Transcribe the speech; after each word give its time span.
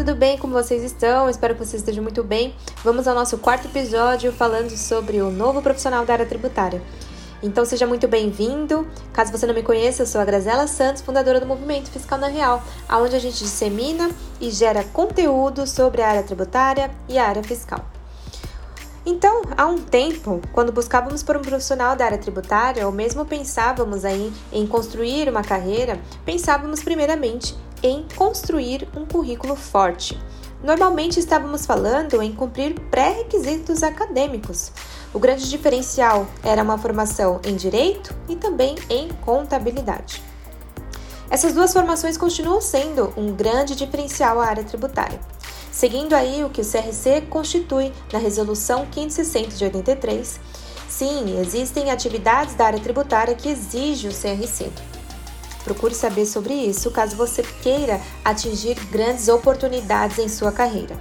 tudo 0.00 0.14
bem? 0.14 0.38
Como 0.38 0.54
vocês 0.54 0.82
estão? 0.82 1.28
Espero 1.28 1.54
que 1.54 1.62
vocês 1.62 1.82
estejam 1.82 2.02
muito 2.02 2.24
bem. 2.24 2.54
Vamos 2.82 3.06
ao 3.06 3.14
nosso 3.14 3.36
quarto 3.36 3.68
episódio 3.68 4.32
falando 4.32 4.70
sobre 4.70 5.20
o 5.20 5.30
novo 5.30 5.60
profissional 5.60 6.06
da 6.06 6.14
área 6.14 6.24
tributária. 6.24 6.80
Então 7.42 7.66
seja 7.66 7.86
muito 7.86 8.08
bem-vindo. 8.08 8.88
Caso 9.12 9.30
você 9.30 9.46
não 9.46 9.52
me 9.52 9.62
conheça, 9.62 10.00
eu 10.00 10.06
sou 10.06 10.18
a 10.18 10.24
Grazela 10.24 10.66
Santos, 10.66 11.02
fundadora 11.02 11.38
do 11.38 11.44
Movimento 11.44 11.90
Fiscal 11.90 12.18
na 12.18 12.28
Real, 12.28 12.62
onde 12.90 13.14
a 13.14 13.18
gente 13.18 13.40
dissemina 13.40 14.10
e 14.40 14.50
gera 14.50 14.84
conteúdo 14.84 15.66
sobre 15.66 16.00
a 16.00 16.08
área 16.08 16.22
tributária 16.22 16.90
e 17.06 17.18
a 17.18 17.28
área 17.28 17.44
fiscal. 17.44 17.84
Então, 19.04 19.42
há 19.54 19.66
um 19.66 19.78
tempo, 19.78 20.40
quando 20.52 20.72
buscávamos 20.72 21.22
por 21.22 21.36
um 21.36 21.42
profissional 21.42 21.94
da 21.94 22.06
área 22.06 22.18
tributária 22.18 22.86
ou 22.86 22.92
mesmo 22.92 23.26
pensávamos 23.26 24.06
aí 24.06 24.32
em 24.50 24.66
construir 24.66 25.28
uma 25.28 25.42
carreira, 25.42 26.00
pensávamos 26.24 26.82
primeiramente 26.82 27.54
em 27.82 28.06
construir 28.16 28.88
um 28.96 29.04
currículo 29.06 29.56
forte. 29.56 30.18
Normalmente 30.62 31.18
estávamos 31.18 31.64
falando 31.64 32.22
em 32.22 32.32
cumprir 32.32 32.78
pré-requisitos 32.90 33.82
acadêmicos. 33.82 34.70
O 35.12 35.18
grande 35.18 35.48
diferencial 35.48 36.26
era 36.42 36.62
uma 36.62 36.76
formação 36.76 37.40
em 37.44 37.56
direito 37.56 38.14
e 38.28 38.36
também 38.36 38.76
em 38.88 39.08
contabilidade. 39.08 40.22
Essas 41.30 41.54
duas 41.54 41.72
formações 41.72 42.16
continuam 42.16 42.60
sendo 42.60 43.12
um 43.16 43.32
grande 43.32 43.74
diferencial 43.74 44.40
à 44.40 44.46
área 44.46 44.64
tributária. 44.64 45.18
Seguindo 45.70 46.12
aí 46.12 46.44
o 46.44 46.50
que 46.50 46.60
o 46.60 46.64
CRC 46.64 47.22
constitui 47.30 47.92
na 48.12 48.18
Resolução 48.18 48.84
560 48.90 49.56
de 49.56 49.64
83, 49.64 50.40
sim, 50.88 51.40
existem 51.40 51.90
atividades 51.90 52.54
da 52.54 52.66
área 52.66 52.80
tributária 52.80 53.34
que 53.34 53.48
exigem 53.48 54.10
o 54.10 54.12
CRC. 54.12 54.70
Procure 55.64 55.94
saber 55.94 56.26
sobre 56.26 56.54
isso 56.54 56.90
caso 56.90 57.16
você 57.16 57.42
queira 57.42 58.00
atingir 58.24 58.74
grandes 58.86 59.28
oportunidades 59.28 60.18
em 60.18 60.28
sua 60.28 60.52
carreira. 60.52 60.96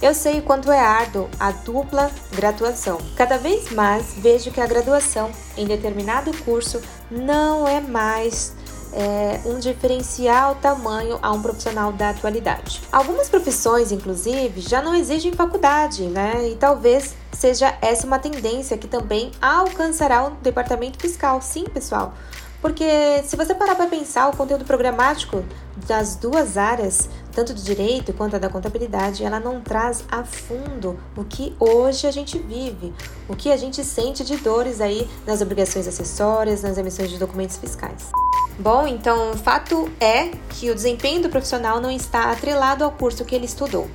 Eu 0.00 0.14
sei 0.14 0.40
o 0.40 0.42
quanto 0.42 0.70
é 0.70 0.78
árduo 0.78 1.28
a 1.40 1.50
dupla 1.50 2.10
graduação. 2.34 2.98
Cada 3.16 3.38
vez 3.38 3.72
mais 3.72 4.14
vejo 4.18 4.50
que 4.50 4.60
a 4.60 4.66
graduação 4.66 5.30
em 5.56 5.66
determinado 5.66 6.30
curso 6.44 6.80
não 7.10 7.66
é 7.66 7.80
mais 7.80 8.52
é, 8.92 9.40
um 9.46 9.58
diferencial 9.58 10.54
tamanho 10.56 11.18
a 11.22 11.32
um 11.32 11.42
profissional 11.42 11.92
da 11.92 12.10
atualidade. 12.10 12.82
Algumas 12.92 13.28
profissões, 13.28 13.90
inclusive, 13.90 14.60
já 14.60 14.80
não 14.80 14.94
exigem 14.94 15.32
faculdade, 15.32 16.04
né? 16.04 16.48
E 16.50 16.56
talvez 16.56 17.14
seja 17.36 17.76
essa 17.82 18.06
uma 18.06 18.18
tendência 18.18 18.78
que 18.78 18.88
também 18.88 19.30
alcançará 19.40 20.26
o 20.26 20.30
departamento 20.42 20.98
fiscal. 20.98 21.40
Sim, 21.42 21.64
pessoal. 21.64 22.14
Porque 22.60 23.22
se 23.24 23.36
você 23.36 23.54
parar 23.54 23.76
para 23.76 23.86
pensar, 23.86 24.28
o 24.28 24.36
conteúdo 24.36 24.64
programático 24.64 25.44
das 25.86 26.16
duas 26.16 26.56
áreas, 26.56 27.08
tanto 27.32 27.52
do 27.52 27.60
direito 27.60 28.12
quanto 28.14 28.38
da 28.38 28.48
contabilidade, 28.48 29.22
ela 29.22 29.38
não 29.38 29.60
traz 29.60 30.02
a 30.10 30.24
fundo 30.24 30.98
o 31.14 31.22
que 31.22 31.54
hoje 31.60 32.06
a 32.06 32.10
gente 32.10 32.38
vive, 32.38 32.94
o 33.28 33.36
que 33.36 33.52
a 33.52 33.56
gente 33.56 33.84
sente 33.84 34.24
de 34.24 34.38
dores 34.38 34.80
aí 34.80 35.08
nas 35.26 35.42
obrigações 35.42 35.86
acessórias, 35.86 36.62
nas 36.62 36.78
emissões 36.78 37.10
de 37.10 37.18
documentos 37.18 37.58
fiscais. 37.58 38.10
Bom, 38.58 38.86
então 38.86 39.32
o 39.32 39.36
fato 39.36 39.88
é 40.00 40.30
que 40.48 40.70
o 40.70 40.74
desempenho 40.74 41.22
do 41.22 41.28
profissional 41.28 41.78
não 41.78 41.90
está 41.90 42.32
atrelado 42.32 42.82
ao 42.82 42.90
curso 42.90 43.24
que 43.24 43.34
ele 43.34 43.44
estudou. 43.44 43.86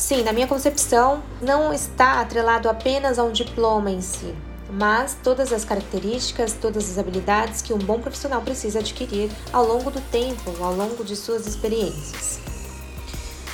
Sim, 0.00 0.22
na 0.22 0.32
minha 0.32 0.46
concepção, 0.46 1.22
não 1.42 1.74
está 1.74 2.22
atrelado 2.22 2.70
apenas 2.70 3.18
a 3.18 3.22
um 3.22 3.30
diploma 3.30 3.90
em 3.90 4.00
si, 4.00 4.34
mas 4.72 5.14
todas 5.22 5.52
as 5.52 5.62
características, 5.62 6.54
todas 6.54 6.90
as 6.90 6.96
habilidades 6.96 7.60
que 7.60 7.74
um 7.74 7.78
bom 7.78 8.00
profissional 8.00 8.40
precisa 8.40 8.78
adquirir 8.78 9.30
ao 9.52 9.62
longo 9.62 9.90
do 9.90 10.00
tempo, 10.10 10.54
ao 10.64 10.74
longo 10.74 11.04
de 11.04 11.14
suas 11.14 11.46
experiências. 11.46 12.40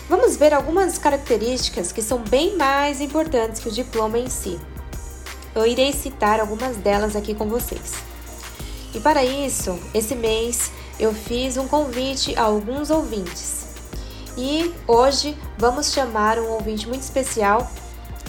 Vamos 0.09 0.37
ver 0.37 0.55
algumas 0.55 0.99
características 0.99 1.91
que 1.91 2.01
são 2.01 2.19
bem 2.21 2.57
mais 2.57 3.01
importantes 3.01 3.61
que 3.61 3.69
o 3.69 3.73
diploma 3.73 4.17
em 4.17 4.31
si. 4.31 4.57
Eu 5.53 5.67
irei 5.67 5.93
citar 5.93 6.39
algumas 6.39 6.77
delas 6.77 7.17
aqui 7.17 7.35
com 7.35 7.49
vocês. 7.49 7.93
E 8.95 9.01
para 9.01 9.25
isso, 9.25 9.77
esse 9.93 10.15
mês 10.15 10.71
eu 10.97 11.13
fiz 11.13 11.57
um 11.57 11.67
convite 11.67 12.37
a 12.37 12.43
alguns 12.43 12.89
ouvintes. 12.89 13.66
E 14.37 14.71
hoje 14.87 15.35
vamos 15.57 15.93
chamar 15.93 16.39
um 16.39 16.51
ouvinte 16.51 16.87
muito 16.87 17.01
especial 17.01 17.71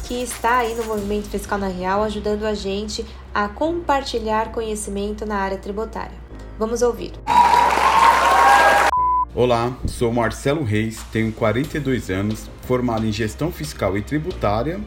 que 0.05 0.23
está 0.23 0.59
aí 0.59 0.73
no 0.73 0.85
Movimento 0.85 1.27
Fiscal 1.27 1.59
na 1.59 1.67
Real, 1.67 2.01
ajudando 2.01 2.45
a 2.45 2.53
gente 2.53 3.05
a 3.33 3.49
compartilhar 3.49 4.53
conhecimento 4.53 5.25
na 5.25 5.35
área 5.35 5.57
tributária. 5.57 6.17
Vamos 6.57 6.81
ouvir. 6.81 7.11
Olá, 9.35 9.75
sou 9.85 10.13
Marcelo 10.13 10.63
Reis, 10.63 11.01
tenho 11.11 11.33
42 11.33 12.09
anos, 12.09 12.49
formado 12.61 13.05
em 13.05 13.11
gestão 13.11 13.51
fiscal 13.51 13.97
e 13.97 14.01
tributária, 14.01 14.79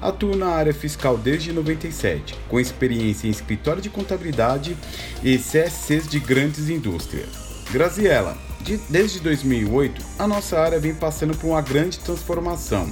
atuo 0.00 0.36
na 0.36 0.48
área 0.48 0.74
fiscal 0.74 1.16
desde 1.16 1.52
97, 1.54 2.38
com 2.48 2.60
experiência 2.60 3.26
em 3.26 3.30
escritório 3.30 3.80
de 3.80 3.88
contabilidade 3.88 4.76
e 5.24 5.38
CSCs 5.38 6.06
de 6.06 6.20
grandes 6.20 6.68
indústrias. 6.68 7.64
Graziela, 7.72 8.45
de, 8.66 8.78
desde 8.90 9.20
2008, 9.20 10.04
a 10.18 10.26
nossa 10.26 10.58
área 10.58 10.80
vem 10.80 10.92
passando 10.92 11.36
por 11.36 11.46
uma 11.46 11.62
grande 11.62 12.00
transformação, 12.00 12.90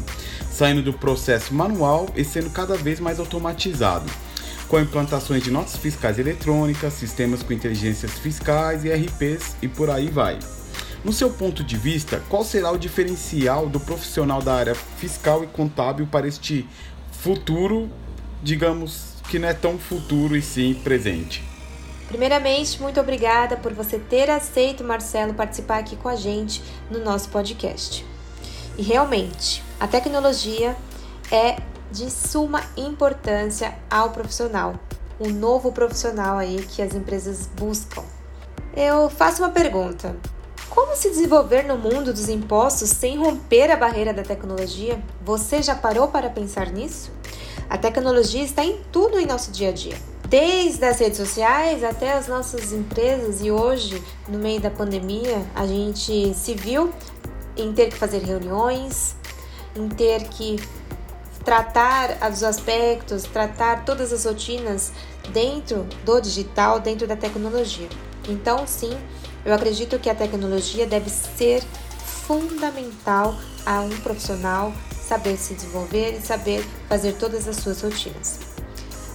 saindo 0.48 0.80
do 0.80 0.92
processo 0.92 1.52
manual 1.52 2.08
e 2.14 2.24
sendo 2.24 2.48
cada 2.50 2.76
vez 2.76 3.00
mais 3.00 3.18
automatizado 3.18 4.08
com 4.68 4.80
implantações 4.80 5.42
de 5.42 5.50
notas 5.50 5.76
fiscais 5.76 6.18
eletrônicas, 6.18 6.94
sistemas 6.94 7.42
com 7.42 7.52
inteligências 7.52 8.12
fiscais 8.12 8.84
e 8.84 8.90
RPs 8.90 9.56
e 9.60 9.68
por 9.68 9.90
aí 9.90 10.08
vai. 10.08 10.38
No 11.04 11.12
seu 11.12 11.28
ponto 11.28 11.62
de 11.62 11.76
vista, 11.76 12.22
qual 12.30 12.44
será 12.44 12.70
o 12.70 12.78
diferencial 12.78 13.68
do 13.68 13.78
profissional 13.78 14.40
da 14.40 14.54
área 14.54 14.74
fiscal 14.74 15.44
e 15.44 15.46
contábil 15.46 16.06
para 16.06 16.26
este 16.26 16.66
futuro, 17.12 17.90
digamos 18.42 19.14
que 19.28 19.38
não 19.38 19.48
é 19.48 19.52
tão 19.52 19.76
futuro 19.76 20.34
e 20.34 20.40
sim 20.40 20.72
presente? 20.82 21.53
Primeiramente, 22.08 22.80
muito 22.80 23.00
obrigada 23.00 23.56
por 23.56 23.72
você 23.72 23.98
ter 23.98 24.30
aceito, 24.30 24.84
Marcelo, 24.84 25.34
participar 25.34 25.78
aqui 25.78 25.96
com 25.96 26.08
a 26.08 26.16
gente 26.16 26.62
no 26.90 26.98
nosso 26.98 27.28
podcast. 27.30 28.06
E 28.76 28.82
realmente, 28.82 29.62
a 29.80 29.86
tecnologia 29.86 30.76
é 31.30 31.56
de 31.90 32.10
suma 32.10 32.62
importância 32.76 33.74
ao 33.90 34.10
profissional, 34.10 34.74
o 35.18 35.28
novo 35.28 35.72
profissional 35.72 36.38
aí 36.38 36.62
que 36.62 36.82
as 36.82 36.94
empresas 36.94 37.46
buscam. 37.46 38.02
Eu 38.76 39.08
faço 39.08 39.42
uma 39.42 39.50
pergunta: 39.50 40.16
como 40.68 40.96
se 40.96 41.08
desenvolver 41.08 41.62
no 41.62 41.78
mundo 41.78 42.12
dos 42.12 42.28
impostos 42.28 42.90
sem 42.90 43.16
romper 43.16 43.70
a 43.70 43.76
barreira 43.76 44.12
da 44.12 44.22
tecnologia? 44.22 45.00
Você 45.24 45.62
já 45.62 45.74
parou 45.74 46.08
para 46.08 46.28
pensar 46.28 46.70
nisso? 46.70 47.12
A 47.70 47.78
tecnologia 47.78 48.42
está 48.42 48.64
em 48.64 48.80
tudo 48.90 49.18
em 49.18 49.26
nosso 49.26 49.52
dia 49.52 49.68
a 49.68 49.72
dia. 49.72 49.96
Desde 50.28 50.84
as 50.84 50.98
redes 50.98 51.18
sociais 51.18 51.84
até 51.84 52.12
as 52.12 52.26
nossas 52.26 52.72
empresas, 52.72 53.42
e 53.42 53.50
hoje, 53.50 54.02
no 54.26 54.38
meio 54.38 54.60
da 54.60 54.70
pandemia, 54.70 55.44
a 55.54 55.66
gente 55.66 56.32
se 56.34 56.54
viu 56.54 56.92
em 57.56 57.72
ter 57.72 57.90
que 57.90 57.96
fazer 57.96 58.22
reuniões, 58.22 59.14
em 59.76 59.88
ter 59.88 60.24
que 60.28 60.56
tratar 61.44 62.16
os 62.32 62.42
aspectos, 62.42 63.24
tratar 63.24 63.84
todas 63.84 64.12
as 64.12 64.24
rotinas 64.24 64.92
dentro 65.30 65.86
do 66.04 66.20
digital, 66.20 66.80
dentro 66.80 67.06
da 67.06 67.16
tecnologia. 67.16 67.88
Então, 68.26 68.66
sim, 68.66 68.96
eu 69.44 69.52
acredito 69.52 69.98
que 69.98 70.08
a 70.08 70.14
tecnologia 70.14 70.86
deve 70.86 71.10
ser 71.10 71.62
fundamental 71.98 73.36
a 73.66 73.80
um 73.80 73.90
profissional 74.00 74.72
saber 74.90 75.36
se 75.36 75.52
desenvolver 75.52 76.16
e 76.16 76.20
saber 76.22 76.64
fazer 76.88 77.12
todas 77.12 77.46
as 77.46 77.56
suas 77.56 77.82
rotinas. 77.82 78.40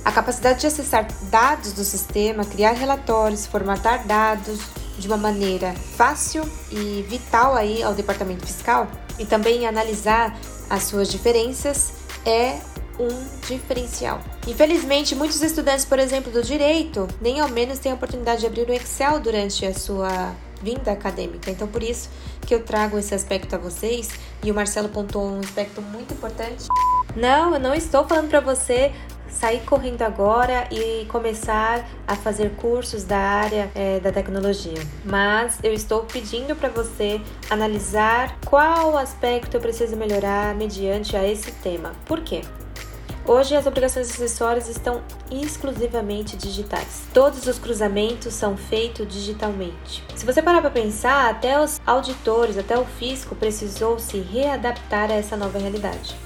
A 0.04 0.12
capacidade 0.12 0.62
de 0.62 0.68
acessar 0.68 1.08
dados 1.24 1.74
do 1.74 1.84
sistema, 1.84 2.46
criar 2.46 2.72
relatórios, 2.72 3.46
formatar 3.46 4.06
dados 4.08 4.60
de 4.98 5.08
uma 5.08 5.18
maneira 5.18 5.74
fácil 5.96 6.44
e 6.72 7.06
vital 7.08 7.56
aí 7.56 7.82
ao 7.82 7.94
departamento 7.94 8.46
fiscal 8.46 8.88
e 9.18 9.26
também 9.26 9.68
analisar 9.68 10.38
as 10.70 10.84
suas 10.84 11.10
diferenças 11.10 11.94
é 12.26 12.60
um 13.00 13.08
diferencial. 13.48 14.20
Infelizmente, 14.46 15.16
muitos 15.16 15.42
estudantes, 15.42 15.86
por 15.86 16.00
exemplo, 16.00 16.32
do 16.32 16.44
direito, 16.44 17.08
nem 17.22 17.40
ao 17.40 17.48
menos 17.48 17.80
têm 17.80 17.92
a 17.92 17.96
oportunidade 17.96 18.42
de 18.42 18.48
abrir 18.48 18.68
o 18.68 18.74
Excel 18.74 19.20
durante 19.20 19.66
a 19.66 19.74
sua 19.74 20.36
vinda 20.62 20.92
acadêmica. 20.92 21.50
Então, 21.50 21.68
por 21.68 21.82
isso 21.82 22.10
que 22.42 22.54
eu 22.54 22.64
trago 22.64 22.98
esse 22.98 23.16
aspecto 23.16 23.56
a 23.56 23.58
vocês 23.58 24.10
e 24.44 24.52
o 24.52 24.54
Marcelo 24.54 24.90
pontuou 24.90 25.30
um 25.30 25.40
aspecto 25.40 25.82
muito 25.82 26.14
importante. 26.14 26.68
Não, 27.16 27.54
eu 27.54 27.60
não 27.60 27.74
estou 27.74 28.06
falando 28.06 28.30
para 28.30 28.42
você 28.42 28.92
sair 29.40 29.62
correndo 29.62 30.02
agora 30.02 30.68
e 30.70 31.06
começar 31.06 31.88
a 32.06 32.16
fazer 32.16 32.52
cursos 32.58 33.06
da 33.06 33.18
área 33.18 33.72
é, 33.74 34.00
da 34.00 34.12
tecnologia. 34.12 34.82
Mas 35.06 35.60
eu 35.64 35.74
estou 35.74 36.04
pedindo 36.04 36.56
para 36.56 36.68
você 36.68 37.22
analisar 37.50 38.38
qual 38.46 38.98
aspecto 38.98 39.56
eu 39.56 39.62
preciso 39.62 39.96
melhorar 39.96 40.54
mediante 40.56 41.16
a 41.16 41.26
esse 41.26 41.52
tema. 41.54 41.94
Por 42.06 42.20
quê? 42.20 42.42
Hoje 43.26 43.56
as 43.56 43.66
obrigações 43.66 44.10
acessórias 44.10 44.68
estão 44.68 45.02
exclusivamente 45.32 46.36
digitais. 46.36 47.04
Todos 47.14 47.46
os 47.46 47.60
cruzamentos 47.60 48.34
são 48.34 48.58
feitos 48.58 49.08
digitalmente. 49.08 50.04
Se 50.16 50.26
você 50.26 50.42
parar 50.42 50.62
para 50.62 50.72
pensar, 50.72 51.30
até 51.30 51.62
os 51.62 51.80
auditores, 51.86 52.58
até 52.58 52.78
o 52.78 52.86
fisco 52.86 53.36
precisou 53.36 54.00
se 54.00 54.20
readaptar 54.20 55.12
a 55.12 55.14
essa 55.14 55.38
nova 55.38 55.60
realidade. 55.60 56.18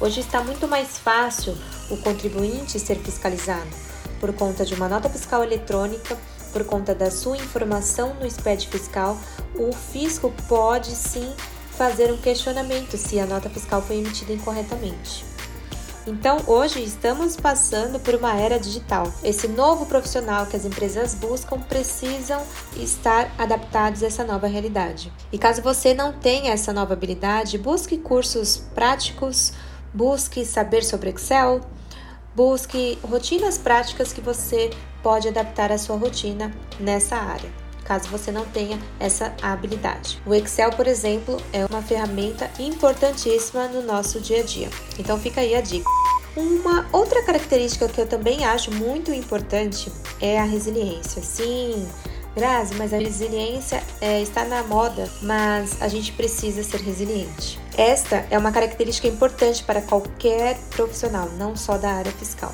Hoje 0.00 0.20
está 0.20 0.42
muito 0.42 0.68
mais 0.68 0.96
fácil 0.96 1.56
o 1.90 1.96
contribuinte 1.96 2.78
ser 2.78 2.96
fiscalizado 2.98 3.88
por 4.20 4.32
conta 4.32 4.64
de 4.64 4.74
uma 4.74 4.88
nota 4.88 5.08
fiscal 5.08 5.42
eletrônica, 5.42 6.16
por 6.52 6.64
conta 6.64 6.94
da 6.94 7.10
sua 7.10 7.36
informação 7.36 8.14
no 8.14 8.30
SPED 8.30 8.68
fiscal, 8.68 9.18
o 9.54 9.72
fisco 9.72 10.32
pode 10.48 10.90
sim 10.90 11.32
fazer 11.72 12.12
um 12.12 12.16
questionamento 12.16 12.96
se 12.96 13.18
a 13.20 13.26
nota 13.26 13.48
fiscal 13.48 13.82
foi 13.82 13.96
emitida 13.96 14.32
incorretamente. 14.32 15.24
Então, 16.06 16.38
hoje 16.46 16.82
estamos 16.82 17.36
passando 17.36 18.00
por 18.00 18.14
uma 18.14 18.34
era 18.34 18.58
digital. 18.58 19.12
Esse 19.22 19.46
novo 19.46 19.84
profissional 19.84 20.46
que 20.46 20.56
as 20.56 20.64
empresas 20.64 21.14
buscam 21.14 21.60
precisam 21.60 22.42
estar 22.78 23.30
adaptados 23.36 24.02
a 24.02 24.06
essa 24.06 24.24
nova 24.24 24.46
realidade. 24.46 25.12
E 25.30 25.36
caso 25.38 25.60
você 25.60 25.92
não 25.92 26.14
tenha 26.14 26.52
essa 26.52 26.72
nova 26.72 26.94
habilidade, 26.94 27.58
busque 27.58 27.98
cursos 27.98 28.62
práticos, 28.74 29.52
busque 29.92 30.44
saber 30.44 30.84
sobre 30.84 31.10
Excel, 31.10 31.60
busque 32.34 32.98
rotinas 33.02 33.58
práticas 33.58 34.12
que 34.12 34.20
você 34.20 34.70
pode 35.02 35.28
adaptar 35.28 35.72
a 35.72 35.78
sua 35.78 35.96
rotina 35.96 36.52
nessa 36.78 37.16
área 37.16 37.50
caso 37.88 38.06
você 38.10 38.30
não 38.30 38.44
tenha 38.44 38.78
essa 39.00 39.34
habilidade. 39.40 40.20
O 40.26 40.34
Excel, 40.34 40.70
por 40.72 40.86
exemplo, 40.86 41.38
é 41.54 41.64
uma 41.64 41.80
ferramenta 41.80 42.50
importantíssima 42.58 43.66
no 43.68 43.82
nosso 43.82 44.20
dia 44.20 44.40
a 44.40 44.42
dia. 44.42 44.68
Então 44.98 45.18
fica 45.18 45.40
aí 45.40 45.54
a 45.54 45.62
dica. 45.62 45.88
Uma 46.36 46.86
outra 46.92 47.22
característica 47.24 47.88
que 47.88 47.98
eu 47.98 48.06
também 48.06 48.44
acho 48.44 48.70
muito 48.70 49.10
importante 49.10 49.90
é 50.20 50.38
a 50.38 50.44
resiliência. 50.44 51.22
Sim, 51.22 51.88
Grazi, 52.36 52.74
mas 52.74 52.92
a 52.92 52.98
resiliência 52.98 53.82
é, 54.00 54.20
está 54.20 54.44
na 54.44 54.62
moda, 54.62 55.08
mas 55.22 55.80
a 55.80 55.88
gente 55.88 56.12
precisa 56.12 56.62
ser 56.62 56.80
resiliente. 56.82 57.58
Esta 57.78 58.26
é 58.28 58.36
uma 58.36 58.50
característica 58.50 59.06
importante 59.06 59.62
para 59.62 59.80
qualquer 59.80 60.58
profissional, 60.68 61.30
não 61.38 61.54
só 61.54 61.78
da 61.78 61.92
área 61.92 62.10
fiscal. 62.10 62.52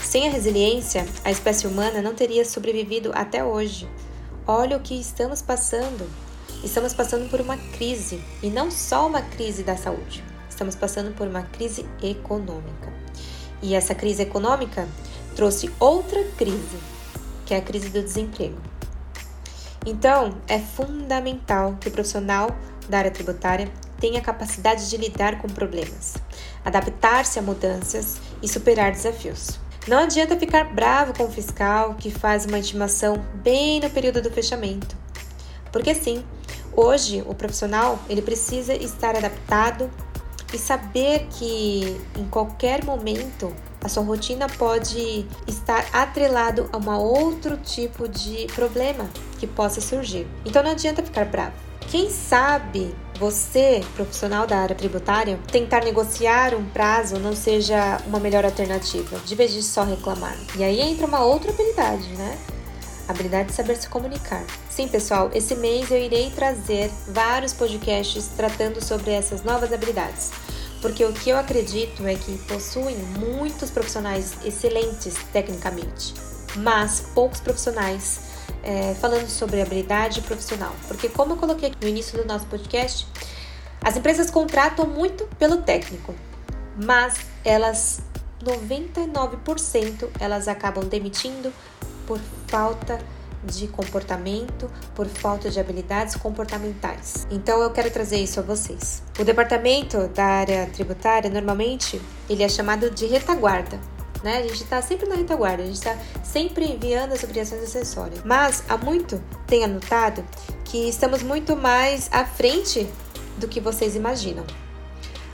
Sem 0.00 0.28
a 0.28 0.30
resiliência, 0.30 1.04
a 1.24 1.30
espécie 1.32 1.66
humana 1.66 2.00
não 2.00 2.14
teria 2.14 2.44
sobrevivido 2.44 3.10
até 3.16 3.42
hoje. 3.42 3.90
Olha 4.46 4.76
o 4.76 4.80
que 4.80 4.94
estamos 4.94 5.42
passando. 5.42 6.08
Estamos 6.62 6.94
passando 6.94 7.28
por 7.28 7.40
uma 7.40 7.56
crise, 7.56 8.22
e 8.40 8.48
não 8.48 8.70
só 8.70 9.08
uma 9.08 9.22
crise 9.22 9.64
da 9.64 9.76
saúde. 9.76 10.22
Estamos 10.48 10.76
passando 10.76 11.12
por 11.16 11.26
uma 11.26 11.42
crise 11.42 11.84
econômica. 12.00 12.92
E 13.60 13.74
essa 13.74 13.92
crise 13.92 14.22
econômica 14.22 14.86
trouxe 15.34 15.68
outra 15.80 16.22
crise, 16.36 16.78
que 17.44 17.54
é 17.54 17.56
a 17.56 17.62
crise 17.62 17.88
do 17.88 18.04
desemprego. 18.04 18.58
Então, 19.84 20.36
é 20.46 20.60
fundamental 20.60 21.76
que 21.80 21.88
o 21.88 21.90
profissional 21.90 22.56
da 22.88 22.98
área 22.98 23.10
tributária 23.10 23.68
tenha 24.00 24.20
capacidade 24.20 24.88
de 24.88 24.96
lidar 24.96 25.40
com 25.40 25.48
problemas, 25.48 26.14
adaptar-se 26.64 27.38
a 27.38 27.42
mudanças 27.42 28.16
e 28.42 28.48
superar 28.48 28.92
desafios. 28.92 29.58
Não 29.86 30.00
adianta 30.00 30.36
ficar 30.36 30.64
bravo 30.64 31.14
com 31.16 31.24
o 31.24 31.30
fiscal 31.30 31.94
que 31.94 32.10
faz 32.10 32.44
uma 32.44 32.58
intimação 32.58 33.24
bem 33.36 33.80
no 33.80 33.88
período 33.88 34.20
do 34.20 34.30
fechamento. 34.30 34.96
Porque 35.72 35.94
sim, 35.94 36.24
hoje 36.74 37.24
o 37.26 37.34
profissional 37.34 37.98
ele 38.08 38.20
precisa 38.20 38.74
estar 38.74 39.16
adaptado 39.16 39.90
e 40.52 40.58
saber 40.58 41.26
que 41.30 42.00
em 42.16 42.24
qualquer 42.28 42.84
momento 42.84 43.54
a 43.82 43.88
sua 43.88 44.02
rotina 44.02 44.46
pode 44.46 45.26
estar 45.46 45.86
atrelado 45.92 46.68
a 46.72 46.76
um 46.76 46.90
outro 46.98 47.56
tipo 47.58 48.08
de 48.08 48.46
problema 48.54 49.08
que 49.38 49.46
possa 49.46 49.80
surgir. 49.80 50.26
Então 50.44 50.62
não 50.62 50.72
adianta 50.72 51.02
ficar 51.02 51.26
bravo. 51.26 51.67
Quem 51.90 52.10
sabe 52.10 52.94
você, 53.18 53.82
profissional 53.94 54.46
da 54.46 54.58
área 54.58 54.76
tributária, 54.76 55.40
tentar 55.50 55.82
negociar 55.82 56.54
um 56.54 56.66
prazo 56.66 57.18
não 57.18 57.34
seja 57.34 57.98
uma 58.06 58.20
melhor 58.20 58.44
alternativa, 58.44 59.18
de 59.24 59.34
vez 59.34 59.54
de 59.54 59.62
só 59.62 59.84
reclamar. 59.84 60.36
E 60.54 60.62
aí 60.62 60.82
entra 60.82 61.06
uma 61.06 61.24
outra 61.24 61.50
habilidade, 61.50 62.06
né? 62.08 62.38
A 63.08 63.12
habilidade 63.12 63.48
de 63.48 63.54
saber 63.54 63.74
se 63.76 63.88
comunicar. 63.88 64.44
Sim, 64.68 64.86
pessoal, 64.86 65.30
esse 65.32 65.54
mês 65.54 65.90
eu 65.90 65.96
irei 65.96 66.30
trazer 66.30 66.90
vários 67.08 67.54
podcasts 67.54 68.26
tratando 68.36 68.84
sobre 68.84 69.10
essas 69.12 69.42
novas 69.42 69.72
habilidades. 69.72 70.30
Porque 70.82 71.02
o 71.06 71.12
que 71.14 71.30
eu 71.30 71.38
acredito 71.38 72.06
é 72.06 72.14
que 72.16 72.36
possuem 72.46 72.96
muitos 73.18 73.70
profissionais 73.70 74.34
excelentes 74.44 75.14
tecnicamente, 75.32 76.12
mas 76.54 77.00
poucos 77.14 77.40
profissionais 77.40 78.27
é, 78.62 78.94
falando 78.94 79.28
sobre 79.28 79.60
habilidade 79.60 80.20
profissional. 80.22 80.74
Porque, 80.86 81.08
como 81.08 81.34
eu 81.34 81.36
coloquei 81.36 81.72
no 81.80 81.88
início 81.88 82.18
do 82.18 82.26
nosso 82.26 82.46
podcast, 82.46 83.06
as 83.82 83.96
empresas 83.96 84.30
contratam 84.30 84.86
muito 84.86 85.24
pelo 85.38 85.58
técnico, 85.58 86.14
mas 86.76 87.16
elas, 87.44 88.00
99%, 88.42 90.08
elas 90.18 90.48
acabam 90.48 90.84
demitindo 90.84 91.52
por 92.06 92.20
falta 92.46 92.98
de 93.44 93.68
comportamento, 93.68 94.70
por 94.94 95.06
falta 95.06 95.48
de 95.48 95.60
habilidades 95.60 96.16
comportamentais. 96.16 97.26
Então 97.30 97.62
eu 97.62 97.70
quero 97.70 97.90
trazer 97.90 98.18
isso 98.18 98.40
a 98.40 98.42
vocês. 98.42 99.02
O 99.18 99.24
departamento 99.24 100.08
da 100.08 100.24
área 100.24 100.66
tributária, 100.66 101.30
normalmente, 101.30 102.00
ele 102.28 102.42
é 102.42 102.48
chamado 102.48 102.90
de 102.90 103.06
retaguarda 103.06 103.78
né? 104.22 104.38
A 104.38 104.42
gente 104.42 104.62
está 104.62 104.80
sempre 104.82 105.08
na 105.08 105.14
retaguarda, 105.14 105.62
a 105.62 105.66
gente 105.66 105.76
está 105.76 105.96
sempre 106.22 106.64
enviando 106.66 107.12
as 107.12 107.22
obrigações 107.22 107.62
acessórias. 107.62 108.20
Mas 108.24 108.62
há 108.68 108.76
muito 108.76 109.22
tenho 109.46 109.64
anotado 109.64 110.24
que 110.64 110.88
estamos 110.88 111.22
muito 111.22 111.56
mais 111.56 112.08
à 112.12 112.24
frente 112.24 112.88
do 113.38 113.48
que 113.48 113.60
vocês 113.60 113.94
imaginam. 113.94 114.44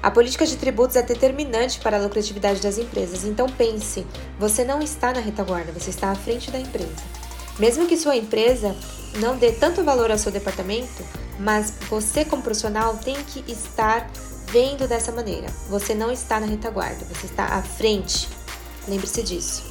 A 0.03 0.11
política 0.11 0.47
de 0.47 0.57
tributos 0.57 0.97
é 0.97 1.03
determinante 1.03 1.81
para 1.81 1.97
a 1.97 2.01
lucratividade 2.01 2.61
das 2.61 2.77
empresas, 2.77 3.25
então 3.25 3.47
pense, 3.49 4.07
você 4.39 4.63
não 4.63 4.83
está 4.83 5.15
na 5.15 5.21
retaguarda, 5.21 5.73
você 5.73 5.89
está 5.89 6.11
à 6.11 6.15
frente 6.15 6.51
da 6.51 6.61
empresa. 6.61 7.03
Mesmo 7.59 7.87
que 7.87 7.97
sua 7.97 8.15
empresa 8.15 8.77
não 9.19 9.39
dê 9.39 9.53
tanto 9.53 9.83
valor 9.83 10.11
ao 10.11 10.19
seu 10.19 10.31
departamento, 10.31 11.03
mas 11.39 11.73
você 11.89 12.23
como 12.23 12.43
profissional 12.43 12.99
tem 12.99 13.17
que 13.25 13.51
estar 13.51 14.11
vendo 14.49 14.87
dessa 14.87 15.11
maneira. 15.11 15.49
Você 15.71 15.95
não 15.95 16.13
está 16.13 16.39
na 16.39 16.47
retaguarda, 16.47 17.05
você 17.07 17.25
está 17.25 17.47
à 17.47 17.63
frente 17.63 18.29
Lembre-se 18.87 19.23
disso. 19.23 19.63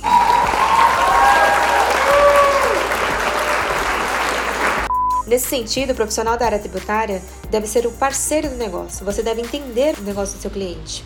Nesse 5.26 5.48
sentido, 5.48 5.94
o 5.94 5.96
profissional 5.96 6.38
da 6.38 6.46
área 6.46 6.60
tributária 6.60 7.22
deve 7.50 7.66
ser 7.66 7.88
o 7.88 7.92
parceiro 7.92 8.50
do 8.50 8.56
negócio. 8.56 9.06
Você 9.06 9.24
deve 9.24 9.42
entender 9.42 9.98
o 9.98 10.02
negócio 10.02 10.38
do 10.38 10.42
seu 10.42 10.52
cliente. 10.52 11.06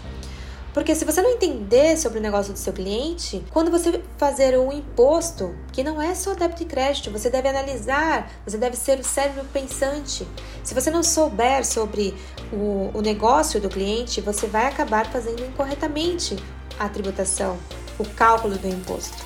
Porque 0.74 0.94
se 0.94 1.06
você 1.06 1.22
não 1.22 1.32
entender 1.32 1.98
sobre 1.98 2.20
o 2.20 2.22
negócio 2.22 2.54
do 2.54 2.60
seu 2.60 2.72
cliente, 2.72 3.44
quando 3.52 3.72
você 3.72 4.02
fazer 4.18 4.58
um 4.60 4.72
imposto, 4.72 5.56
que 5.72 5.84
não 5.84 6.02
é 6.02 6.14
só 6.14 6.34
débito 6.34 6.64
e 6.64 6.66
crédito, 6.66 7.10
você 7.10 7.30
deve 7.30 7.48
analisar, 7.48 8.32
você 8.46 8.58
deve 8.58 8.76
ser 8.76 9.00
o 9.00 9.04
cérebro 9.04 9.44
pensante. 9.52 10.28
Se 10.64 10.74
você 10.74 10.92
não 10.92 11.02
souber 11.04 11.66
sobre 11.66 12.14
o, 12.52 12.92
o 12.94 13.02
negócio 13.02 13.60
do 13.60 13.70
cliente, 13.70 14.22
você 14.22 14.46
vai 14.46 14.68
acabar 14.68 15.12
fazendo 15.12 15.44
incorretamente 15.44 16.36
a 16.78 16.88
tributação 16.88 17.58
o 17.98 18.06
cálculo 18.06 18.58
do 18.58 18.68
imposto. 18.68 19.26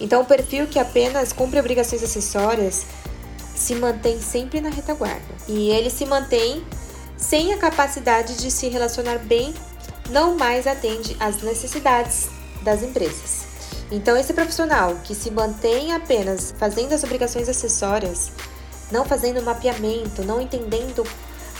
Então, 0.00 0.22
o 0.22 0.24
perfil 0.24 0.66
que 0.66 0.78
apenas 0.78 1.32
cumpre 1.32 1.58
obrigações 1.58 2.02
acessórias 2.02 2.86
se 3.54 3.74
mantém 3.74 4.20
sempre 4.20 4.60
na 4.60 4.70
retaguarda 4.70 5.34
e 5.48 5.70
ele 5.70 5.90
se 5.90 6.06
mantém 6.06 6.64
sem 7.16 7.52
a 7.52 7.58
capacidade 7.58 8.36
de 8.36 8.50
se 8.50 8.68
relacionar 8.68 9.18
bem, 9.18 9.52
não 10.10 10.36
mais 10.36 10.66
atende 10.66 11.16
às 11.18 11.42
necessidades 11.42 12.28
das 12.62 12.82
empresas. 12.82 13.48
Então, 13.90 14.16
esse 14.16 14.32
profissional 14.32 14.96
que 15.02 15.14
se 15.14 15.30
mantém 15.30 15.92
apenas 15.92 16.54
fazendo 16.56 16.92
as 16.92 17.02
obrigações 17.02 17.48
acessórias, 17.48 18.30
não 18.92 19.04
fazendo 19.04 19.42
mapeamento, 19.42 20.22
não 20.22 20.40
entendendo 20.40 21.04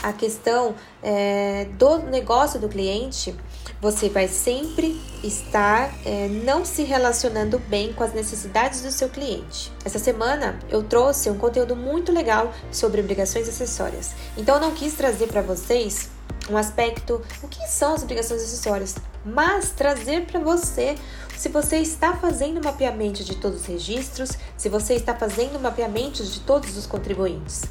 a 0.01 0.13
questão 0.13 0.75
é, 1.03 1.65
do 1.77 1.99
negócio 1.99 2.59
do 2.59 2.69
cliente, 2.69 3.35
você 3.81 4.09
vai 4.09 4.27
sempre 4.27 4.99
estar 5.23 5.93
é, 6.05 6.27
não 6.27 6.65
se 6.65 6.83
relacionando 6.83 7.59
bem 7.59 7.93
com 7.93 8.03
as 8.03 8.13
necessidades 8.13 8.81
do 8.81 8.91
seu 8.91 9.09
cliente. 9.09 9.71
Essa 9.83 9.99
semana 9.99 10.59
eu 10.69 10.83
trouxe 10.83 11.29
um 11.29 11.37
conteúdo 11.37 11.75
muito 11.75 12.11
legal 12.11 12.53
sobre 12.71 13.01
obrigações 13.01 13.47
acessórias. 13.47 14.13
Então 14.37 14.55
eu 14.55 14.61
não 14.61 14.71
quis 14.71 14.93
trazer 14.93 15.27
para 15.27 15.41
vocês 15.41 16.09
um 16.49 16.57
aspecto 16.57 17.21
o 17.43 17.47
que 17.47 17.67
são 17.67 17.93
as 17.93 18.03
obrigações 18.03 18.41
acessórias, 18.41 18.95
mas 19.25 19.71
trazer 19.71 20.25
para 20.25 20.39
você 20.39 20.95
se 21.37 21.47
você 21.47 21.77
está 21.77 22.15
fazendo 22.15 22.61
mapeamento 22.63 23.23
de 23.23 23.35
todos 23.35 23.61
os 23.61 23.65
registros, 23.65 24.31
se 24.57 24.67
você 24.67 24.95
está 24.95 25.15
fazendo 25.15 25.59
mapeamento 25.59 26.23
de 26.23 26.39
todos 26.41 26.75
os 26.75 26.85
contribuintes. 26.85 27.63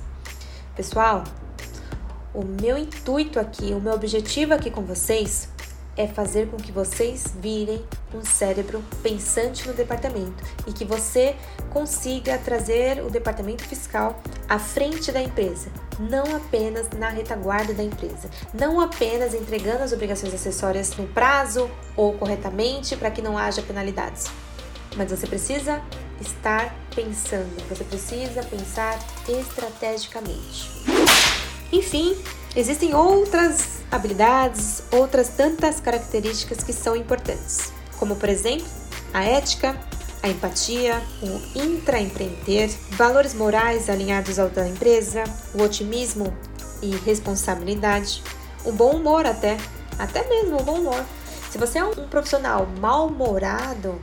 Pessoal, 0.75 1.25
o 2.39 2.45
meu 2.45 2.79
intuito 2.79 3.41
aqui, 3.41 3.73
o 3.73 3.81
meu 3.81 3.93
objetivo 3.93 4.55
aqui 4.55 4.71
com 4.71 4.83
vocês 4.83 5.49
é 5.97 6.07
fazer 6.07 6.47
com 6.47 6.57
que 6.57 6.71
vocês 6.71 7.25
virem 7.41 7.85
um 8.15 8.25
cérebro 8.25 8.81
pensante 9.03 9.67
no 9.67 9.75
departamento 9.75 10.45
e 10.65 10.73
que 10.73 10.85
você 10.85 11.35
consiga 11.71 12.39
trazer 12.39 13.05
o 13.05 13.11
departamento 13.11 13.65
fiscal 13.65 14.23
à 14.49 14.57
frente 14.57 15.11
da 15.11 15.21
empresa, 15.21 15.69
não 15.99 16.37
apenas 16.37 16.89
na 16.91 17.09
retaguarda 17.09 17.75
da 17.75 17.83
empresa, 17.83 18.31
não 18.55 18.81
apenas 18.81 19.35
entregando 19.35 19.83
as 19.83 19.93
obrigações 19.93 20.33
acessórias 20.33 20.97
no 20.97 21.09
prazo 21.09 21.69
ou 21.97 22.13
corretamente 22.13 22.95
para 22.95 23.11
que 23.11 23.21
não 23.21 23.37
haja 23.37 23.63
penalidades. 23.63 24.27
Mas 24.97 25.11
você 25.11 25.27
precisa 25.27 25.83
estar 26.21 26.73
pensando, 26.95 27.69
você 27.69 27.83
precisa 27.83 28.45
pensar 28.45 28.97
estrategicamente. 29.29 30.98
Enfim, 31.73 32.17
existem 32.57 32.95
outras 32.95 33.79
habilidades, 33.91 34.83
outras 34.91 35.29
tantas 35.29 35.81
características 35.81 36.63
que 36.63 36.73
são 36.73 36.97
importantes, 36.97 37.73
como 37.99 38.17
por 38.17 38.29
exemplo 38.29 38.67
a 39.13 39.25
ética, 39.25 39.77
a 40.23 40.29
empatia, 40.29 41.03
o 41.23 41.59
intraempreender, 41.59 42.71
valores 42.91 43.35
morais 43.35 43.89
alinhados 43.89 44.39
ao 44.39 44.49
da 44.49 44.69
empresa, 44.69 45.25
o 45.55 45.63
otimismo 45.63 46.35
e 46.83 46.91
responsabilidade, 46.97 48.23
o 48.65 48.73
bom 48.73 48.97
humor 48.97 49.27
até, 49.27 49.57
até 49.99 50.27
mesmo 50.29 50.61
o 50.61 50.63
bom 50.63 50.81
humor. 50.81 51.05
Se 51.51 51.57
você 51.59 51.79
é 51.79 51.85
um 51.85 52.09
profissional 52.09 52.67
mal-humorado, 52.79 54.01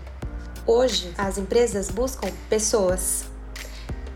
hoje 0.66 1.14
as 1.18 1.38
empresas 1.38 1.90
buscam 1.92 2.30
pessoas. 2.50 3.26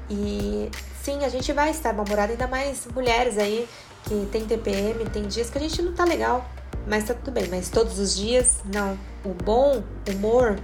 E 0.10 0.72
sim, 1.10 1.26
a 1.26 1.30
gente 1.30 1.52
vai 1.54 1.72
estar 1.72 1.92
mal-humorado, 1.92 2.34
ainda 2.34 2.48
mais 2.48 2.88
mulheres 2.94 3.38
aí 3.40 3.68
que 4.04 4.28
tem 4.32 4.46
TPM, 4.46 5.10
tem 5.10 5.24
dias 5.24 5.50
que 5.50 5.58
a 5.58 5.62
gente 5.62 5.82
não 5.82 5.94
tá 5.94 6.04
legal, 6.04 6.48
mas 6.88 7.06
tá 7.06 7.16
tudo 7.16 7.32
bem. 7.32 7.48
Mas 7.50 7.70
todos 7.70 7.98
os 7.98 8.16
dias, 8.16 8.60
não. 8.72 8.98
O 9.26 9.34
bom 9.34 9.84
humor 10.08 10.60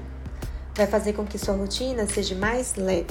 vai 0.75 0.85
fazer 0.85 1.13
com 1.13 1.25
que 1.25 1.39
sua 1.39 1.55
rotina 1.55 2.07
seja 2.07 2.35
mais 2.35 2.75
leve. 2.75 3.07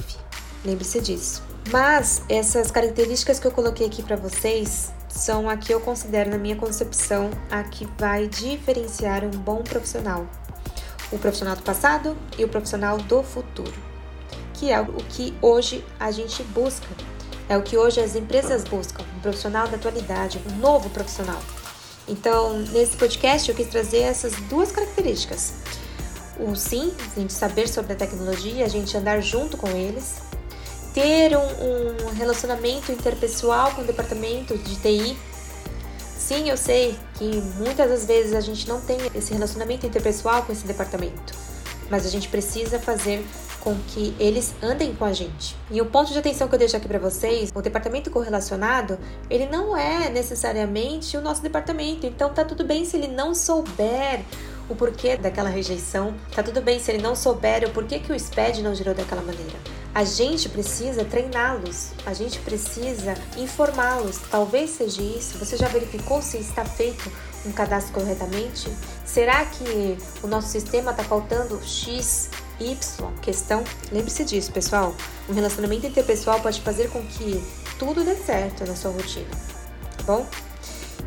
Lembre-se 0.63 1.01
disso. 1.01 1.43
Mas 1.71 2.21
essas 2.29 2.71
características 2.71 3.39
que 3.39 3.47
eu 3.47 3.51
coloquei 3.51 3.85
aqui 3.85 4.01
para 4.01 4.15
vocês 4.15 4.93
são 5.09 5.49
a 5.49 5.57
que 5.57 5.73
eu 5.73 5.81
considero, 5.81 6.29
na 6.29 6.37
minha 6.37 6.55
concepção, 6.55 7.29
a 7.51 7.63
que 7.63 7.85
vai 7.97 8.27
diferenciar 8.27 9.23
um 9.23 9.31
bom 9.31 9.61
profissional. 9.61 10.25
O 11.11 11.19
profissional 11.19 11.55
do 11.55 11.63
passado 11.63 12.15
e 12.37 12.45
o 12.45 12.47
profissional 12.47 12.97
do 12.97 13.21
futuro. 13.21 13.73
Que 14.53 14.71
é 14.71 14.79
o 14.79 14.93
que 14.93 15.35
hoje 15.41 15.83
a 15.99 16.11
gente 16.11 16.41
busca 16.43 16.87
é 17.47 17.57
o 17.57 17.61
que 17.61 17.77
hoje 17.77 17.99
as 17.99 18.15
empresas 18.15 18.63
buscam, 18.63 19.03
um 19.17 19.19
profissional 19.19 19.67
da 19.67 19.77
atualidade, 19.77 20.41
um 20.49 20.57
novo 20.57 20.89
profissional. 20.89 21.41
Então, 22.07 22.59
nesse 22.59 22.95
podcast 22.97 23.49
eu 23.49 23.55
quis 23.55 23.67
trazer 23.67 23.99
essas 23.99 24.33
duas 24.49 24.71
características. 24.71 25.53
O 26.39 26.55
sim, 26.55 26.93
a 27.15 27.19
gente 27.19 27.33
saber 27.33 27.67
sobre 27.67 27.93
a 27.93 27.95
tecnologia, 27.95 28.65
a 28.65 28.67
gente 28.67 28.95
andar 28.95 29.21
junto 29.21 29.57
com 29.57 29.67
eles, 29.69 30.15
ter 30.93 31.35
um, 31.35 32.07
um 32.07 32.13
relacionamento 32.13 32.91
interpessoal 32.91 33.71
com 33.71 33.81
o 33.81 33.85
departamento 33.85 34.57
de 34.57 34.75
TI. 34.75 35.17
Sim, 36.17 36.49
eu 36.49 36.57
sei 36.57 36.97
que 37.15 37.25
muitas 37.57 37.89
das 37.89 38.05
vezes 38.05 38.33
a 38.33 38.41
gente 38.41 38.67
não 38.67 38.81
tem 38.81 38.97
esse 39.13 39.33
relacionamento 39.33 39.85
interpessoal 39.85 40.43
com 40.43 40.51
esse 40.51 40.65
departamento, 40.65 41.33
mas 41.89 42.05
a 42.05 42.09
gente 42.09 42.27
precisa 42.27 42.79
fazer 42.79 43.25
com 43.65 43.75
que 43.87 44.15
eles 44.19 44.53
andem 44.61 44.93
com 44.93 45.03
a 45.03 45.11
gente. 45.11 45.57
E 45.71 45.81
o 45.81 45.87
ponto 45.87 46.13
de 46.13 46.19
atenção 46.19 46.47
que 46.47 46.53
eu 46.53 46.59
deixo 46.59 46.77
aqui 46.77 46.87
para 46.87 46.99
vocês, 46.99 47.49
o 47.53 47.61
departamento 47.63 48.11
correlacionado, 48.11 48.99
ele 49.27 49.47
não 49.47 49.75
é 49.75 50.07
necessariamente 50.07 51.17
o 51.17 51.21
nosso 51.21 51.41
departamento. 51.41 52.05
Então 52.05 52.31
tá 52.31 52.45
tudo 52.45 52.63
bem 52.63 52.85
se 52.85 52.95
ele 52.95 53.07
não 53.07 53.33
souber 53.33 54.21
o 54.69 54.75
porquê 54.75 55.17
daquela 55.17 55.49
rejeição, 55.49 56.13
tá 56.35 56.43
tudo 56.43 56.61
bem 56.61 56.79
se 56.79 56.91
ele 56.91 57.01
não 57.01 57.15
souber 57.15 57.67
o 57.67 57.71
porquê 57.71 57.97
que 57.99 58.11
o 58.11 58.19
SPED 58.19 58.61
não 58.61 58.75
girou 58.75 58.93
daquela 58.93 59.23
maneira. 59.23 59.57
A 59.95 60.03
gente 60.03 60.47
precisa 60.47 61.03
treiná-los, 61.03 61.91
a 62.05 62.13
gente 62.13 62.37
precisa 62.39 63.15
informá-los. 63.37 64.19
Talvez 64.29 64.71
seja 64.71 65.01
isso. 65.01 65.37
Você 65.39 65.57
já 65.57 65.67
verificou 65.69 66.21
se 66.21 66.37
está 66.37 66.65
feito 66.65 67.09
um 67.45 67.51
cadastro 67.51 67.93
corretamente? 67.93 68.69
Será 69.05 69.45
que 69.45 69.97
o 70.23 70.27
nosso 70.27 70.49
sistema 70.49 70.91
está 70.91 71.03
faltando 71.03 71.61
X 71.63 72.29
Y, 72.59 72.77
questão, 73.21 73.63
lembre-se 73.91 74.23
disso, 74.23 74.51
pessoal. 74.51 74.95
Um 75.29 75.33
relacionamento 75.33 75.85
interpessoal 75.85 76.39
pode 76.39 76.61
fazer 76.61 76.89
com 76.89 77.05
que 77.05 77.43
tudo 77.77 78.03
dê 78.03 78.15
certo 78.15 78.65
na 78.65 78.75
sua 78.75 78.91
rotina, 78.91 79.29
tá 79.97 80.03
bom? 80.05 80.25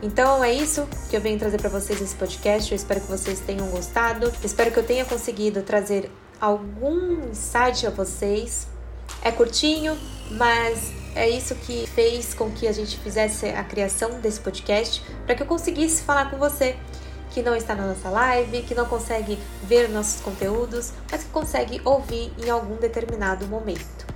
Então 0.02 0.44
é 0.44 0.52
isso 0.52 0.86
que 1.10 1.16
eu 1.16 1.20
venho 1.20 1.38
trazer 1.38 1.58
para 1.58 1.70
vocês 1.70 2.00
nesse 2.00 2.14
podcast. 2.14 2.70
Eu 2.70 2.76
espero 2.76 3.00
que 3.00 3.08
vocês 3.08 3.40
tenham 3.40 3.66
gostado. 3.68 4.32
Espero 4.44 4.70
que 4.70 4.78
eu 4.78 4.84
tenha 4.84 5.04
conseguido 5.04 5.62
trazer 5.62 6.10
algum 6.40 7.28
insight 7.30 7.86
a 7.86 7.90
vocês. 7.90 8.68
É 9.22 9.32
curtinho, 9.32 9.98
mas 10.30 10.92
é 11.18 11.28
isso 11.28 11.54
que 11.56 11.84
fez 11.88 12.32
com 12.32 12.48
que 12.50 12.68
a 12.68 12.72
gente 12.72 12.96
fizesse 12.98 13.46
a 13.46 13.64
criação 13.64 14.20
desse 14.20 14.38
podcast 14.38 15.02
para 15.26 15.34
que 15.34 15.42
eu 15.42 15.46
conseguisse 15.46 16.02
falar 16.02 16.30
com 16.30 16.36
você 16.36 16.76
que 17.30 17.42
não 17.42 17.56
está 17.56 17.74
na 17.74 17.86
nossa 17.86 18.08
live, 18.08 18.62
que 18.62 18.74
não 18.74 18.86
consegue 18.86 19.36
ver 19.64 19.88
nossos 19.88 20.20
conteúdos, 20.20 20.92
mas 21.10 21.24
que 21.24 21.30
consegue 21.30 21.80
ouvir 21.84 22.32
em 22.38 22.48
algum 22.48 22.76
determinado 22.76 23.46
momento. 23.48 24.06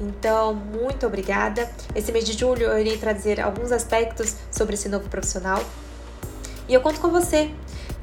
Então, 0.00 0.54
muito 0.54 1.06
obrigada. 1.06 1.70
Esse 1.94 2.10
mês 2.10 2.24
de 2.24 2.32
julho 2.32 2.64
eu 2.64 2.78
irei 2.78 2.96
trazer 2.96 3.38
alguns 3.38 3.70
aspectos 3.70 4.34
sobre 4.50 4.74
esse 4.74 4.88
novo 4.88 5.08
profissional. 5.10 5.62
E 6.66 6.72
eu 6.72 6.80
conto 6.80 6.98
com 6.98 7.10
você. 7.10 7.50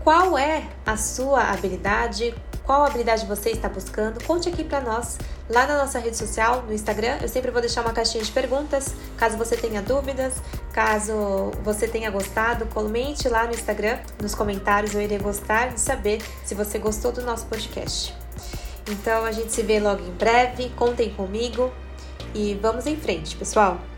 Qual 0.04 0.38
é 0.38 0.70
a 0.86 0.96
sua 0.96 1.52
habilidade? 1.52 2.34
Qual 2.64 2.86
habilidade 2.86 3.26
você 3.26 3.50
está 3.50 3.68
buscando? 3.68 4.24
Conte 4.24 4.48
aqui 4.48 4.64
para 4.64 4.80
nós 4.80 5.18
lá 5.50 5.66
na 5.66 5.78
nossa 5.78 6.00
rede 6.00 6.16
social, 6.16 6.64
no 6.64 6.74
Instagram. 6.74 7.18
Eu 7.22 7.28
sempre 7.28 7.52
vou 7.52 7.60
deixar 7.60 7.82
uma 7.82 7.92
caixinha 7.92 8.24
de 8.24 8.32
perguntas, 8.32 8.94
caso 9.18 9.38
você 9.38 9.58
tenha 9.58 9.82
dúvidas, 9.82 10.36
caso 10.72 11.52
você 11.64 11.88
tenha 11.88 12.12
gostado, 12.12 12.66
comente 12.68 13.28
lá 13.28 13.46
no 13.46 13.54
Instagram, 13.54 13.98
nos 14.22 14.36
comentários. 14.36 14.94
Eu 14.94 15.02
irei 15.02 15.18
gostar 15.18 15.70
de 15.70 15.80
saber 15.80 16.22
se 16.46 16.54
você 16.54 16.78
gostou 16.78 17.12
do 17.12 17.22
nosso 17.24 17.46
podcast. 17.48 18.16
Então 18.88 19.26
a 19.26 19.32
gente 19.32 19.52
se 19.52 19.64
vê 19.64 19.80
logo 19.80 20.04
em 20.04 20.12
breve. 20.12 20.70
Contem 20.76 21.12
comigo 21.12 21.72
e 22.34 22.58
vamos 22.62 22.86
em 22.86 22.96
frente, 22.96 23.36
pessoal. 23.36 23.89